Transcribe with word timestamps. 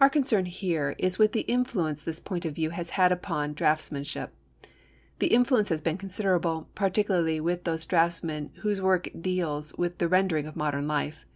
Our 0.00 0.08
concern 0.08 0.46
here 0.46 0.94
is 0.96 1.18
with 1.18 1.32
the 1.32 1.42
influence 1.42 2.02
this 2.02 2.20
point 2.20 2.46
of 2.46 2.54
view 2.54 2.70
has 2.70 2.88
had 2.96 3.12
upon 3.12 3.52
draughtsmanship. 3.54 4.30
The 5.18 5.26
influence 5.26 5.68
has 5.68 5.82
been 5.82 5.98
considerable, 5.98 6.70
particularly 6.74 7.38
with 7.38 7.64
those 7.64 7.84
draughtsmen 7.84 8.52
whose 8.62 8.80
work 8.80 9.10
deals 9.20 9.74
with 9.74 9.98
the 9.98 10.08
rendering 10.08 10.46
of 10.46 10.56
modern 10.56 10.88
life. 10.88 11.26